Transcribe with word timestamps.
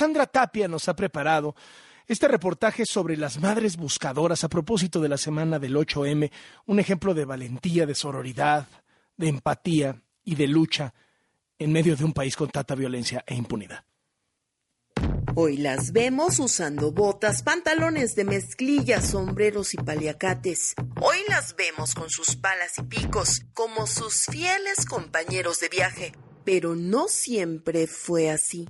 Sandra 0.00 0.24
Tapia 0.24 0.66
nos 0.66 0.88
ha 0.88 0.96
preparado 0.96 1.54
este 2.06 2.26
reportaje 2.26 2.86
sobre 2.86 3.18
las 3.18 3.38
madres 3.38 3.76
buscadoras 3.76 4.44
a 4.44 4.48
propósito 4.48 4.98
de 5.02 5.10
la 5.10 5.18
semana 5.18 5.58
del 5.58 5.76
8M, 5.76 6.30
un 6.64 6.80
ejemplo 6.80 7.12
de 7.12 7.26
valentía, 7.26 7.84
de 7.84 7.94
sororidad, 7.94 8.66
de 9.18 9.28
empatía 9.28 10.00
y 10.24 10.36
de 10.36 10.46
lucha 10.46 10.94
en 11.58 11.70
medio 11.70 11.96
de 11.96 12.04
un 12.04 12.14
país 12.14 12.34
con 12.34 12.48
tanta 12.48 12.74
violencia 12.74 13.22
e 13.26 13.34
impunidad. 13.34 13.84
Hoy 15.34 15.58
las 15.58 15.92
vemos 15.92 16.38
usando 16.38 16.92
botas, 16.92 17.42
pantalones 17.42 18.14
de 18.14 18.24
mezclilla, 18.24 19.02
sombreros 19.02 19.74
y 19.74 19.76
paliacates. 19.76 20.76
Hoy 21.02 21.18
las 21.28 21.56
vemos 21.56 21.94
con 21.94 22.08
sus 22.08 22.36
palas 22.36 22.78
y 22.78 22.84
picos, 22.84 23.42
como 23.52 23.86
sus 23.86 24.24
fieles 24.24 24.86
compañeros 24.88 25.60
de 25.60 25.68
viaje. 25.68 26.12
Pero 26.46 26.74
no 26.74 27.06
siempre 27.08 27.86
fue 27.86 28.30
así. 28.30 28.66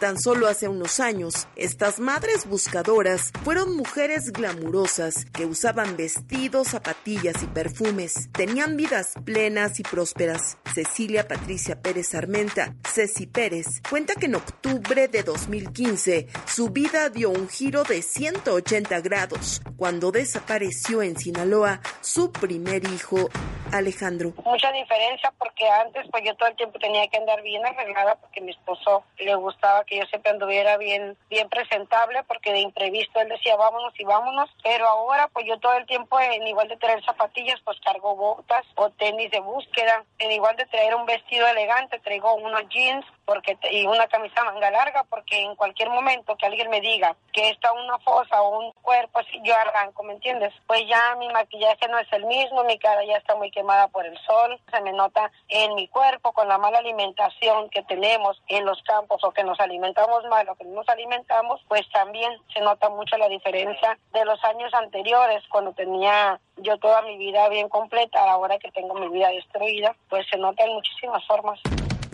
Tan 0.00 0.18
solo 0.18 0.48
hace 0.48 0.68
unos 0.68 0.98
años, 1.00 1.46
estas 1.56 2.00
madres 2.00 2.46
buscadoras 2.46 3.30
fueron 3.44 3.76
mujeres 3.76 4.32
glamurosas 4.32 5.24
que 5.32 5.46
usaban 5.46 5.96
vestidos, 5.96 6.68
zapatillas 6.68 7.42
y 7.42 7.46
perfumes. 7.46 8.28
Tenían 8.32 8.76
vidas 8.76 9.12
plenas 9.24 9.78
y 9.78 9.82
prósperas. 9.82 10.58
Cecilia 10.74 11.28
Patricia 11.28 11.80
Pérez 11.80 12.14
Armenta, 12.14 12.74
Ceci 12.92 13.26
Pérez, 13.26 13.66
cuenta 13.88 14.14
que 14.14 14.26
en 14.26 14.34
octubre 14.34 15.06
de 15.06 15.22
2015 15.22 16.26
su 16.46 16.70
vida 16.70 17.08
dio 17.08 17.30
un 17.30 17.48
giro 17.48 17.84
de 17.84 18.02
180 18.02 19.00
grados 19.00 19.62
cuando 19.76 20.10
desapareció 20.10 21.02
en 21.02 21.16
Sinaloa 21.16 21.80
su 22.00 22.32
primer 22.32 22.84
hijo, 22.88 23.30
Alejandro. 23.74 24.32
Mucha 24.44 24.70
diferencia 24.70 25.32
porque 25.36 25.68
antes 25.68 26.06
pues 26.10 26.22
yo 26.24 26.36
todo 26.36 26.48
el 26.48 26.56
tiempo 26.56 26.78
tenía 26.78 27.08
que 27.08 27.16
andar 27.16 27.42
bien 27.42 27.66
arreglada 27.66 28.14
porque 28.14 28.40
mi 28.40 28.52
esposo 28.52 29.02
le 29.18 29.34
gustaba 29.34 29.84
que 29.84 29.98
yo 29.98 30.04
siempre 30.06 30.30
anduviera 30.30 30.76
bien, 30.76 31.16
bien 31.28 31.48
presentable, 31.48 32.22
porque 32.28 32.52
de 32.52 32.60
imprevisto 32.60 33.20
él 33.20 33.28
decía 33.28 33.56
vámonos 33.56 33.92
y 33.98 34.04
vámonos, 34.04 34.48
pero 34.62 34.86
ahora 34.86 35.28
pues 35.32 35.44
yo 35.46 35.58
todo 35.58 35.74
el 35.74 35.86
tiempo 35.86 36.20
en 36.20 36.46
igual 36.46 36.68
de 36.68 36.76
traer 36.76 37.04
zapatillas 37.04 37.60
pues 37.64 37.78
cargo 37.80 38.14
botas 38.14 38.64
o 38.76 38.90
tenis 38.90 39.32
de 39.32 39.40
búsqueda, 39.40 40.04
en 40.20 40.30
igual 40.30 40.54
de 40.54 40.66
traer 40.66 40.94
un 40.94 41.06
vestido 41.06 41.46
elegante 41.48 41.98
traigo 41.98 42.34
unos 42.36 42.68
jeans 42.68 43.04
porque 43.24 43.58
y 43.72 43.86
una 43.86 44.06
camisa 44.06 44.44
manga 44.44 44.70
larga 44.70 45.04
porque 45.10 45.40
en 45.40 45.56
cualquier 45.56 45.90
momento 45.90 46.36
que 46.36 46.46
alguien 46.46 46.70
me 46.70 46.80
diga 46.80 47.16
que 47.32 47.48
está 47.50 47.72
una 47.72 47.98
fosa 47.98 48.40
o 48.40 48.60
un 48.60 48.72
cuerpo 48.82 49.20
yo 49.42 49.54
arranco, 49.56 50.02
¿me 50.02 50.12
entiendes? 50.12 50.52
Pues 50.66 50.82
ya 50.88 51.16
mi 51.18 51.28
maquillaje 51.28 51.88
no 51.88 51.98
es 51.98 52.12
el 52.12 52.24
mismo, 52.24 52.62
mi 52.64 52.78
cara 52.78 53.04
ya 53.04 53.16
está 53.16 53.34
muy 53.34 53.50
quemada 53.50 53.63
por 53.92 54.06
el 54.06 54.16
sol, 54.18 54.60
se 54.70 54.80
me 54.82 54.92
nota 54.92 55.30
en 55.48 55.74
mi 55.74 55.88
cuerpo 55.88 56.32
con 56.32 56.48
la 56.48 56.58
mala 56.58 56.78
alimentación 56.78 57.70
que 57.70 57.82
tenemos 57.82 58.40
en 58.48 58.64
los 58.64 58.82
campos 58.82 59.24
o 59.24 59.32
que 59.32 59.42
nos 59.42 59.58
alimentamos 59.58 60.24
mal 60.28 60.48
o 60.48 60.54
que 60.54 60.64
no 60.64 60.74
nos 60.74 60.88
alimentamos, 60.88 61.60
pues 61.68 61.82
también 61.90 62.32
se 62.52 62.60
nota 62.60 62.90
mucho 62.90 63.16
la 63.16 63.28
diferencia 63.28 63.98
de 64.12 64.24
los 64.24 64.42
años 64.44 64.72
anteriores 64.74 65.42
cuando 65.50 65.72
tenía 65.72 66.38
yo 66.58 66.78
toda 66.78 67.02
mi 67.02 67.16
vida 67.16 67.48
bien 67.48 67.68
completa, 67.68 68.30
ahora 68.30 68.58
que 68.58 68.70
tengo 68.70 68.94
mi 68.94 69.08
vida 69.08 69.28
destruida, 69.28 69.96
pues 70.08 70.26
se 70.30 70.36
nota 70.36 70.64
en 70.64 70.74
muchísimas 70.74 71.26
formas. 71.26 71.60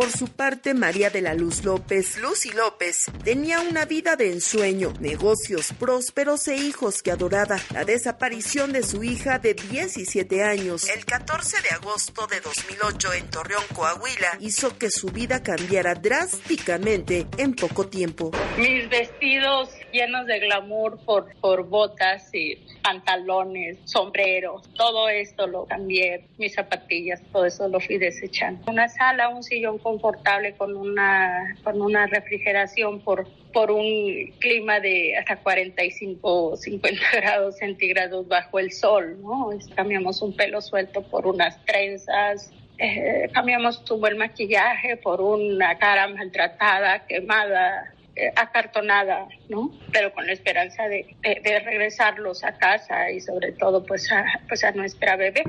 Por 0.00 0.10
su 0.12 0.28
parte, 0.28 0.72
María 0.72 1.10
de 1.10 1.20
la 1.20 1.34
Luz 1.34 1.62
López, 1.62 2.16
Lucy 2.16 2.52
López, 2.52 3.04
tenía 3.22 3.60
una 3.60 3.84
vida 3.84 4.16
de 4.16 4.32
ensueño, 4.32 4.94
negocios 4.98 5.74
prósperos 5.78 6.48
e 6.48 6.56
hijos 6.56 7.02
que 7.02 7.10
adoraba. 7.10 7.58
La 7.74 7.84
desaparición 7.84 8.72
de 8.72 8.82
su 8.82 9.04
hija 9.04 9.38
de 9.38 9.52
17 9.52 10.42
años, 10.42 10.88
el 10.88 11.04
14 11.04 11.60
de 11.60 11.68
agosto 11.68 12.26
de 12.28 12.40
2008 12.40 13.12
en 13.12 13.28
Torreón, 13.28 13.62
Coahuila, 13.74 14.38
hizo 14.40 14.78
que 14.78 14.90
su 14.90 15.08
vida 15.08 15.42
cambiara 15.42 15.94
drásticamente 15.94 17.26
en 17.36 17.54
poco 17.54 17.86
tiempo. 17.86 18.30
Mis 18.56 18.88
vestidos 18.88 19.68
llenos 19.92 20.26
de 20.26 20.38
glamour 20.38 20.98
por, 21.04 21.34
por 21.40 21.64
botas 21.66 22.32
y 22.32 22.56
pantalones, 22.82 23.78
sombreros, 23.84 24.62
todo 24.74 25.08
esto 25.08 25.46
lo 25.46 25.66
cambié, 25.66 26.26
mis 26.38 26.54
zapatillas, 26.54 27.20
todo 27.32 27.44
eso 27.44 27.68
lo 27.68 27.80
fui 27.80 27.98
desechando. 27.98 28.70
Una 28.70 28.88
sala, 28.88 29.28
un 29.28 29.42
sillón 29.42 29.78
confortable 29.90 30.54
con 30.54 30.76
una, 30.76 31.56
con 31.64 31.82
una 31.82 32.06
refrigeración 32.06 33.00
por, 33.00 33.26
por 33.52 33.72
un 33.72 34.32
clima 34.38 34.78
de 34.78 35.16
hasta 35.16 35.36
45 35.36 36.50
o 36.52 36.56
50 36.56 37.02
grados 37.12 37.56
centígrados 37.58 38.28
bajo 38.28 38.60
el 38.60 38.70
sol, 38.70 39.20
¿no? 39.20 39.50
Cambiamos 39.74 40.22
un 40.22 40.36
pelo 40.36 40.60
suelto 40.60 41.02
por 41.02 41.26
unas 41.26 41.64
trenzas, 41.64 42.52
eh, 42.78 43.28
cambiamos 43.34 43.84
tu 43.84 43.98
buen 43.98 44.16
maquillaje 44.16 44.96
por 44.96 45.20
una 45.20 45.76
cara 45.78 46.06
maltratada, 46.06 47.04
quemada, 47.06 47.92
eh, 48.14 48.32
acartonada, 48.36 49.26
¿no? 49.48 49.72
Pero 49.92 50.12
con 50.12 50.24
la 50.24 50.32
esperanza 50.32 50.84
de, 50.88 51.16
de, 51.20 51.40
de, 51.42 51.60
regresarlos 51.60 52.44
a 52.44 52.52
casa 52.58 53.10
y 53.10 53.20
sobre 53.20 53.52
todo 53.52 53.84
pues 53.84 54.10
a, 54.12 54.24
pues 54.48 54.62
a 54.62 54.70
nuestra 54.70 55.16
bebé. 55.16 55.42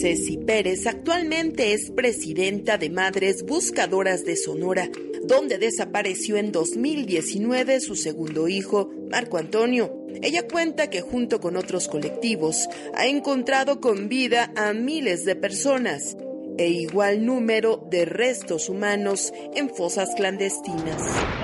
Ceci 0.00 0.36
Pérez 0.36 0.86
actualmente 0.86 1.72
es 1.72 1.90
presidenta 1.90 2.78
de 2.78 2.88
Madres 2.88 3.44
Buscadoras 3.44 4.24
de 4.24 4.36
Sonora, 4.36 4.86
donde 5.24 5.58
desapareció 5.58 6.36
en 6.36 6.52
2019 6.52 7.80
su 7.80 7.96
segundo 7.96 8.46
hijo, 8.46 8.90
Marco 9.10 9.38
Antonio. 9.38 9.90
Ella 10.22 10.46
cuenta 10.46 10.88
que 10.88 11.00
junto 11.00 11.40
con 11.40 11.56
otros 11.56 11.88
colectivos 11.88 12.68
ha 12.96 13.06
encontrado 13.06 13.80
con 13.80 14.08
vida 14.08 14.52
a 14.56 14.72
miles 14.72 15.24
de 15.24 15.34
personas 15.34 16.16
e 16.58 16.68
igual 16.68 17.26
número 17.26 17.82
de 17.86 18.04
restos 18.04 18.68
humanos 18.68 19.32
en 19.56 19.68
fosas 19.68 20.14
clandestinas. 20.14 21.02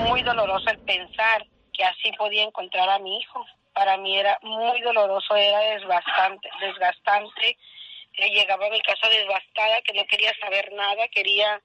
Muy 0.08 0.22
doloroso 0.22 0.70
el 0.70 0.78
pensar 0.78 1.44
que 1.72 1.82
así 1.82 2.12
podía 2.16 2.44
encontrar 2.44 2.88
a 2.88 3.00
mi 3.00 3.18
hijo. 3.18 3.44
Para 3.74 3.96
mí 3.96 4.16
era 4.16 4.38
muy 4.42 4.80
doloroso, 4.82 5.34
era 5.34 5.58
desgastante, 5.74 6.48
desgastante 6.60 7.56
llegaba 8.16 8.66
a 8.66 8.70
mi 8.70 8.80
casa 8.80 9.08
devastada, 9.08 9.82
que 9.82 9.92
no 9.92 10.04
quería 10.06 10.32
saber 10.38 10.72
nada, 10.72 11.08
quería 11.08 11.60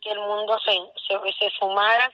que 0.00 0.10
el 0.10 0.20
mundo 0.20 0.58
se, 0.60 0.72
se, 1.06 1.32
se 1.38 1.50
sumara. 1.58 2.12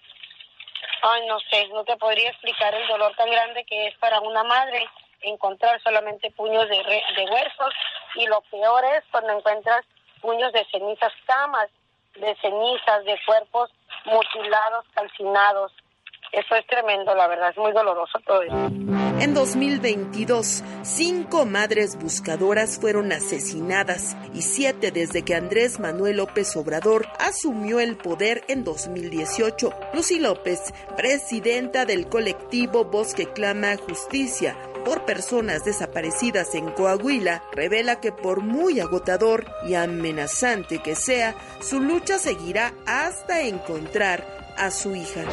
Ay, 1.03 1.27
no 1.27 1.39
sé, 1.41 1.69
no 1.69 1.84
te 1.84 1.97
podría 1.97 2.31
explicar 2.31 2.75
el 2.75 2.87
dolor 2.89 3.15
tan 3.17 3.31
grande 3.31 3.65
que 3.65 3.89
es 3.89 3.99
para 3.99 4.21
una 4.21 4.45
madre 4.45 4.89
encontrar 5.23 5.81
solamente 5.83 6.31
puños 6.31 6.69
de, 6.69 6.83
re, 6.83 7.03
de 7.17 7.25
huesos 7.25 7.75
y 8.15 8.27
lo 8.27 8.41
peor 8.43 8.84
es 8.97 9.05
cuando 9.11 9.37
encuentras 9.37 9.84
puños 10.21 10.53
de 10.53 10.65
cenizas, 10.67 11.12
camas 11.27 11.69
de 12.15 12.34
cenizas, 12.37 13.05
de 13.05 13.19
cuerpos 13.25 13.71
mutilados, 14.05 14.84
calcinados. 14.95 15.72
Eso 16.32 16.54
es 16.54 16.66
tremendo, 16.66 17.14
la 17.14 17.26
verdad, 17.26 17.50
es 17.50 17.58
muy 17.58 17.72
doloroso 17.72 18.18
todo 18.24 18.42
eso. 18.42 18.54
En 19.20 19.34
2022, 19.34 20.62
cinco 20.82 21.44
madres 21.44 21.98
buscadoras 21.98 22.78
fueron 22.78 23.12
asesinadas 23.12 24.16
y 24.32 24.42
siete 24.42 24.92
desde 24.92 25.24
que 25.24 25.34
Andrés 25.34 25.80
Manuel 25.80 26.18
López 26.18 26.56
Obrador 26.56 27.06
asumió 27.18 27.80
el 27.80 27.96
poder 27.96 28.44
en 28.48 28.62
2018. 28.64 29.72
Lucy 29.92 30.20
López, 30.20 30.72
presidenta 30.96 31.84
del 31.84 32.08
colectivo 32.08 32.84
Bosque 32.84 33.26
Clama 33.26 33.76
Justicia, 33.76 34.56
por 34.84 35.04
personas 35.04 35.64
desaparecidas 35.64 36.54
en 36.54 36.70
Coahuila 36.70 37.42
revela 37.52 38.00
que 38.00 38.12
por 38.12 38.41
muy 38.41 38.80
agotador 38.80 39.44
y 39.66 39.74
amenazante 39.74 40.78
que 40.78 40.94
sea, 40.94 41.34
su 41.60 41.80
lucha 41.80 42.18
seguirá 42.18 42.72
hasta 42.86 43.42
encontrar 43.42 44.24
a 44.56 44.70
su 44.70 44.94
hija. 44.94 45.24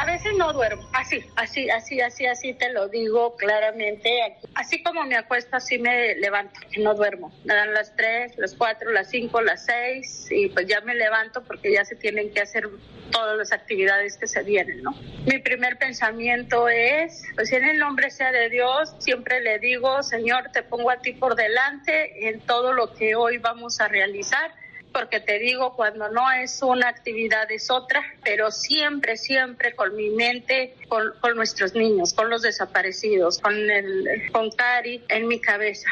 A 0.00 0.04
veces 0.04 0.32
no 0.36 0.52
duermo, 0.52 0.88
así, 0.92 1.24
así, 1.34 1.68
así, 1.70 2.00
así, 2.00 2.24
así 2.24 2.54
te 2.54 2.72
lo 2.72 2.86
digo 2.86 3.34
claramente. 3.34 4.36
Así 4.54 4.80
como 4.80 5.04
me 5.04 5.16
acuesto, 5.16 5.56
así 5.56 5.76
me 5.76 6.14
levanto, 6.14 6.60
no 6.78 6.94
duermo. 6.94 7.32
Me 7.44 7.52
dan 7.52 7.74
las 7.74 7.96
3, 7.96 8.38
las 8.38 8.54
4, 8.54 8.92
las 8.92 9.10
5, 9.10 9.40
las 9.40 9.64
6 9.64 10.28
y 10.30 10.48
pues 10.50 10.68
ya 10.68 10.80
me 10.82 10.94
levanto 10.94 11.42
porque 11.42 11.72
ya 11.72 11.84
se 11.84 11.96
tienen 11.96 12.32
que 12.32 12.42
hacer 12.42 12.68
todas 13.10 13.36
las 13.36 13.50
actividades 13.50 14.16
que 14.18 14.28
se 14.28 14.44
vienen, 14.44 14.84
¿no? 14.84 14.92
Mi 15.26 15.38
primer 15.40 15.78
pensamiento 15.78 16.68
es, 16.68 17.24
pues 17.34 17.50
en 17.50 17.64
el 17.64 17.78
nombre 17.78 18.12
sea 18.12 18.30
de 18.30 18.50
Dios, 18.50 18.94
siempre 19.00 19.40
le 19.40 19.58
digo, 19.58 20.04
Señor, 20.04 20.52
te 20.52 20.62
pongo 20.62 20.92
a 20.92 21.00
ti 21.00 21.14
por 21.14 21.34
delante 21.34 22.28
en 22.28 22.38
todo 22.42 22.72
lo 22.72 22.94
que 22.94 23.16
hoy 23.16 23.38
vamos 23.38 23.80
a 23.80 23.88
realizar 23.88 24.52
porque 24.92 25.20
te 25.20 25.38
digo, 25.38 25.74
cuando 25.74 26.08
no 26.10 26.30
es 26.32 26.62
una 26.62 26.88
actividad 26.88 27.50
es 27.50 27.70
otra, 27.70 28.02
pero 28.24 28.50
siempre, 28.50 29.16
siempre 29.16 29.74
con 29.74 29.94
mi 29.94 30.10
mente, 30.10 30.74
con, 30.88 31.12
nuestros 31.36 31.74
niños, 31.74 32.14
con 32.14 32.30
los 32.30 32.42
desaparecidos, 32.42 33.38
con, 33.38 33.54
el, 33.54 34.30
con 34.32 34.50
Cari 34.50 35.04
en 35.08 35.28
mi 35.28 35.40
cabeza. 35.40 35.88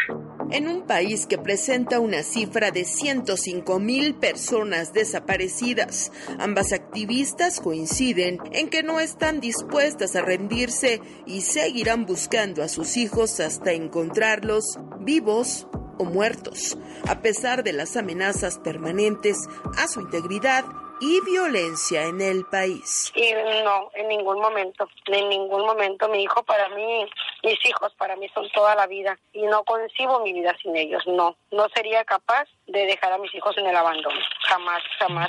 En 0.50 0.68
un 0.68 0.86
país 0.86 1.26
que 1.26 1.38
presenta 1.38 1.98
una 1.98 2.22
cifra 2.22 2.70
de 2.70 2.84
105 2.84 3.80
mil 3.80 4.14
personas 4.14 4.92
desaparecidas, 4.92 6.12
ambas 6.38 6.72
activistas 6.72 7.60
coinciden 7.60 8.38
en 8.52 8.68
que 8.68 8.84
no 8.84 9.00
están 9.00 9.40
dispuestas 9.40 10.14
a 10.14 10.22
rendirse 10.22 11.00
y 11.26 11.40
seguirán 11.40 12.06
buscando 12.06 12.62
a 12.62 12.68
sus 12.68 12.96
hijos 12.96 13.40
hasta 13.40 13.72
encontrarlos 13.72 14.78
vivos 15.00 15.66
o 15.98 16.04
muertos, 16.04 16.76
a 17.08 17.20
pesar 17.20 17.62
de 17.62 17.72
las 17.72 17.96
amenazas 17.96 18.58
permanentes 18.58 19.36
a 19.78 19.88
su 19.88 20.00
integridad 20.00 20.64
y 21.00 21.20
violencia 21.24 22.04
en 22.04 22.20
el 22.20 22.44
país. 22.46 23.12
Y 23.14 23.32
no, 23.64 23.90
en 23.94 24.08
ningún 24.08 24.40
momento, 24.40 24.88
en 25.06 25.28
ningún 25.28 25.66
momento 25.66 26.08
mi 26.08 26.22
hijo 26.22 26.42
para 26.44 26.68
mí, 26.70 27.06
mis 27.42 27.58
hijos 27.66 27.94
para 27.98 28.16
mí 28.16 28.28
son 28.34 28.48
toda 28.50 28.74
la 28.74 28.86
vida 28.86 29.18
y 29.32 29.42
no 29.42 29.64
concibo 29.64 30.20
mi 30.20 30.32
vida 30.32 30.56
sin 30.62 30.76
ellos, 30.76 31.06
no, 31.06 31.36
no 31.50 31.68
sería 31.74 32.04
capaz 32.04 32.48
de 32.66 32.86
dejar 32.86 33.12
a 33.12 33.18
mis 33.18 33.34
hijos 33.34 33.56
en 33.58 33.66
el 33.66 33.76
abandono, 33.76 34.20
jamás, 34.48 34.82
jamás. 34.98 35.28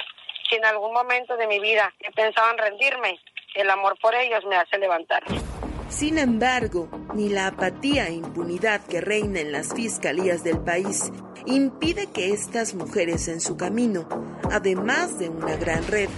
Si 0.49 0.55
en 0.55 0.65
algún 0.65 0.93
momento 0.93 1.35
de 1.35 1.47
mi 1.47 1.59
vida 1.59 1.93
en 2.01 2.57
rendirme, 2.57 3.19
el 3.55 3.69
amor 3.69 3.97
por 3.99 4.15
ellos 4.15 4.45
me 4.45 4.55
hace 4.55 4.77
levantarme. 4.77 5.56
Sin 5.89 6.17
embargo, 6.17 6.89
ni 7.13 7.29
la 7.29 7.47
apatía 7.47 8.07
e 8.07 8.13
impunidad 8.13 8.81
que 8.81 8.99
reina 8.99 9.39
en 9.39 9.53
las 9.53 9.73
fiscalías 9.73 10.43
del 10.43 10.59
país 10.59 11.11
impide 11.45 12.07
que 12.07 12.33
estas 12.33 12.73
mujeres 12.73 13.29
en 13.29 13.39
su 13.39 13.55
camino, 13.55 14.07
además 14.51 15.17
de 15.17 15.29
una 15.29 15.55
gran 15.55 15.87
red, 15.87 16.09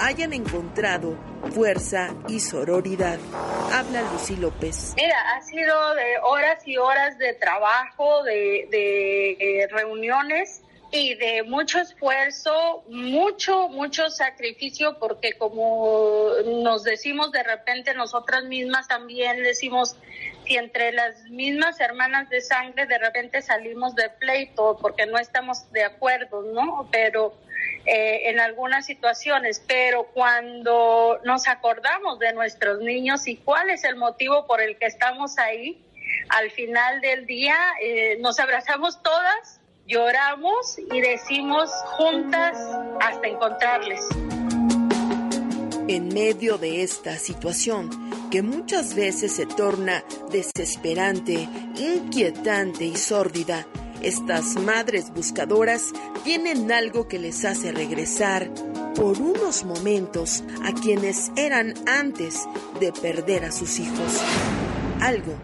hayan 0.00 0.32
encontrado 0.32 1.18
fuerza 1.52 2.14
y 2.26 2.40
sororidad. 2.40 3.18
Habla 3.72 4.02
Lucy 4.12 4.36
López. 4.36 4.94
Mira, 4.96 5.16
ha 5.36 5.42
sido 5.42 5.94
de 5.94 6.18
horas 6.24 6.66
y 6.66 6.78
horas 6.78 7.18
de 7.18 7.34
trabajo, 7.34 8.22
de, 8.22 8.66
de 8.70 9.30
eh, 9.32 9.68
reuniones 9.70 10.62
y 10.90 11.14
de 11.14 11.42
mucho 11.42 11.78
esfuerzo, 11.78 12.82
mucho, 12.88 13.68
mucho 13.68 14.08
sacrificio, 14.08 14.98
porque 14.98 15.34
como 15.36 16.30
nos 16.62 16.82
decimos 16.82 17.30
de 17.30 17.42
repente 17.42 17.92
nosotras 17.92 18.44
mismas 18.44 18.88
también 18.88 19.42
decimos, 19.42 19.96
si 20.46 20.56
entre 20.56 20.92
las 20.92 21.24
mismas 21.24 21.78
hermanas 21.80 22.30
de 22.30 22.40
sangre 22.40 22.86
de 22.86 22.96
repente 22.98 23.42
salimos 23.42 23.94
de 23.96 24.08
pleito 24.08 24.78
porque 24.80 25.04
no 25.04 25.18
estamos 25.18 25.70
de 25.72 25.84
acuerdo, 25.84 26.42
¿no? 26.42 26.88
Pero 26.90 27.34
eh, 27.84 28.30
en 28.30 28.40
algunas 28.40 28.86
situaciones, 28.86 29.62
pero 29.66 30.04
cuando 30.14 31.20
nos 31.24 31.48
acordamos 31.48 32.18
de 32.18 32.32
nuestros 32.32 32.80
niños 32.80 33.26
y 33.26 33.36
cuál 33.36 33.68
es 33.68 33.84
el 33.84 33.96
motivo 33.96 34.46
por 34.46 34.62
el 34.62 34.78
que 34.78 34.86
estamos 34.86 35.38
ahí, 35.38 35.84
al 36.30 36.50
final 36.50 37.02
del 37.02 37.26
día 37.26 37.56
eh, 37.82 38.16
nos 38.20 38.38
abrazamos 38.38 39.02
todas 39.02 39.57
lloramos 39.88 40.78
y 40.92 41.00
decimos 41.00 41.70
juntas 41.96 42.58
hasta 43.00 43.26
encontrarles. 43.26 44.00
En 45.88 46.08
medio 46.08 46.58
de 46.58 46.82
esta 46.82 47.18
situación, 47.18 47.88
que 48.30 48.42
muchas 48.42 48.94
veces 48.94 49.32
se 49.32 49.46
torna 49.46 50.04
desesperante, 50.30 51.48
inquietante 51.78 52.84
y 52.84 52.96
sórdida, 52.96 53.66
estas 54.02 54.56
madres 54.56 55.10
buscadoras 55.10 55.92
tienen 56.22 56.70
algo 56.70 57.08
que 57.08 57.18
les 57.18 57.46
hace 57.46 57.72
regresar 57.72 58.52
por 58.94 59.18
unos 59.18 59.64
momentos 59.64 60.44
a 60.64 60.72
quienes 60.74 61.32
eran 61.36 61.72
antes 61.86 62.46
de 62.78 62.92
perder 62.92 63.46
a 63.46 63.52
sus 63.52 63.78
hijos. 63.78 64.20
Algo 65.00 65.34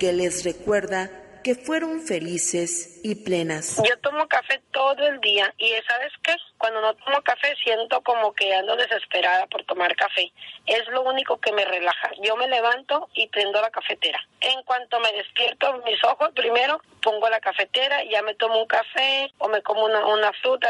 que 0.00 0.12
les 0.12 0.42
recuerda 0.42 1.40
que 1.44 1.54
fueron 1.54 2.00
felices 2.00 2.91
y 3.02 3.14
plenas. 3.16 3.82
Yo 3.86 3.98
tomo 3.98 4.28
café 4.28 4.60
todo 4.70 5.06
el 5.06 5.20
día 5.20 5.52
y 5.58 5.70
¿sabes 5.88 6.12
qué? 6.22 6.34
Cuando 6.58 6.80
no 6.80 6.94
tomo 6.94 7.20
café 7.22 7.54
siento 7.62 8.00
como 8.02 8.32
que 8.32 8.54
ando 8.54 8.76
desesperada 8.76 9.46
por 9.46 9.64
tomar 9.64 9.94
café. 9.96 10.32
Es 10.66 10.86
lo 10.88 11.02
único 11.02 11.38
que 11.38 11.52
me 11.52 11.64
relaja. 11.64 12.10
Yo 12.22 12.36
me 12.36 12.48
levanto 12.48 13.08
y 13.14 13.28
prendo 13.28 13.60
la 13.60 13.70
cafetera. 13.70 14.20
En 14.40 14.62
cuanto 14.62 15.00
me 15.00 15.12
despierto 15.12 15.82
mis 15.84 16.02
ojos, 16.04 16.30
primero 16.34 16.80
pongo 17.02 17.28
la 17.28 17.40
cafetera 17.40 18.04
ya 18.04 18.22
me 18.22 18.34
tomo 18.34 18.60
un 18.60 18.66
café 18.66 19.32
o 19.38 19.48
me 19.48 19.62
como 19.62 19.84
una, 19.84 20.06
una 20.06 20.32
fruta. 20.34 20.68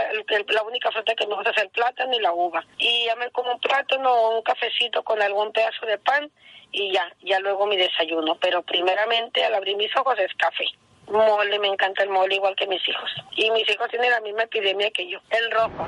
la 0.49 0.63
única 0.63 0.91
fruta 0.91 1.15
que 1.15 1.27
me 1.27 1.35
gusta 1.35 1.51
es 1.51 1.63
el 1.63 1.71
plátano 1.71 2.15
y 2.15 2.21
la 2.21 2.33
uva. 2.33 2.65
Y 2.79 3.07
ya 3.07 3.17
me 3.17 3.31
como 3.31 3.53
un 3.53 3.61
plátano 3.61 4.11
o 4.11 4.37
un 4.37 4.43
cafecito 4.43 5.03
con 5.03 5.21
algún 5.21 5.53
pedazo 5.53 5.87
de 5.87 5.99
pan 5.99 6.31
y 6.71 6.93
ya, 6.93 7.13
ya 7.23 7.39
luego 7.41 7.67
mi 7.67 7.77
desayuno. 7.77 8.39
Pero 8.41 8.63
primeramente 8.63 9.45
al 9.45 9.55
abrir 9.55 9.77
mis 9.77 9.95
ojos 9.97 10.19
es 10.19 10.33
café. 10.35 10.65
Mole, 11.09 11.59
me 11.59 11.69
encanta 11.69 12.03
el 12.03 12.11
mole 12.11 12.37
igual 12.37 12.55
que 12.57 12.67
mis 12.67 12.87
hijos. 12.89 13.11
Y 13.37 13.51
mis 13.51 13.69
hijos 13.69 13.89
tienen 13.91 14.11
la 14.11 14.21
misma 14.21 14.45
epidemia 14.45 14.91
que 14.91 15.09
yo, 15.11 15.19
el 15.31 15.51
rojo. 15.51 15.87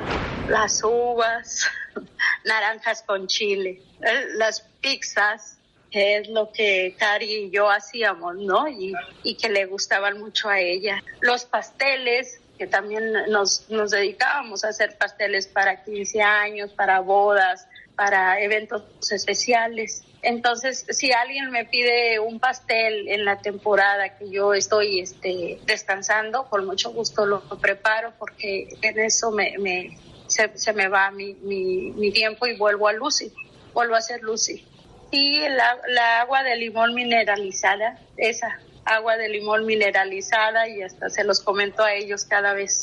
Las 0.48 0.82
uvas, 0.84 1.66
naranjas 2.44 3.02
con 3.02 3.26
chile, 3.26 3.80
eh, 4.02 4.26
las 4.36 4.62
pizzas, 4.80 5.58
es 5.94 6.28
lo 6.28 6.50
que 6.50 6.96
Cari 6.98 7.46
y 7.46 7.50
yo 7.50 7.70
hacíamos, 7.70 8.36
¿no? 8.36 8.68
Y, 8.68 8.92
y 9.22 9.36
que 9.36 9.48
le 9.48 9.66
gustaban 9.66 10.18
mucho 10.18 10.48
a 10.48 10.58
ella. 10.58 11.02
Los 11.20 11.44
pasteles, 11.44 12.40
que 12.58 12.66
también 12.66 13.12
nos, 13.28 13.68
nos 13.70 13.92
dedicábamos 13.92 14.64
a 14.64 14.68
hacer 14.68 14.96
pasteles 14.98 15.46
para 15.46 15.84
15 15.84 16.22
años, 16.22 16.72
para 16.72 17.00
bodas, 17.00 17.66
para 17.96 18.40
eventos 18.40 18.82
especiales. 19.12 20.04
Entonces, 20.22 20.86
si 20.90 21.12
alguien 21.12 21.50
me 21.50 21.64
pide 21.64 22.18
un 22.18 22.40
pastel 22.40 23.08
en 23.08 23.24
la 23.24 23.38
temporada 23.38 24.16
que 24.16 24.30
yo 24.30 24.54
estoy 24.54 25.00
este, 25.00 25.60
descansando, 25.66 26.48
con 26.48 26.64
mucho 26.64 26.92
gusto 26.92 27.26
lo 27.26 27.42
preparo 27.60 28.12
porque 28.18 28.68
en 28.80 28.98
eso 28.98 29.30
me, 29.30 29.58
me 29.58 29.98
se, 30.26 30.72
me 30.72 30.88
va 30.88 31.10
mi, 31.10 31.34
mi, 31.34 31.92
mi, 31.92 32.10
tiempo 32.10 32.46
y 32.46 32.56
vuelvo 32.56 32.88
a 32.88 32.92
Lucy, 32.92 33.32
vuelvo 33.72 33.94
a 33.94 34.00
ser 34.00 34.22
Lucy. 34.22 34.64
Y 35.10 35.40
la, 35.40 35.78
la 35.88 36.20
agua 36.22 36.42
de 36.42 36.56
limón 36.56 36.94
mineralizada, 36.94 37.98
esa 38.16 38.58
agua 38.84 39.16
de 39.16 39.28
limón 39.28 39.66
mineralizada 39.66 40.68
y 40.68 40.82
hasta 40.82 41.08
se 41.08 41.24
los 41.24 41.40
comento 41.40 41.84
a 41.84 41.92
ellos 41.94 42.24
cada 42.24 42.54
vez. 42.54 42.82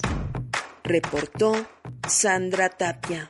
Reportó 0.84 1.54
Sandra 2.08 2.70
Tapia. 2.70 3.30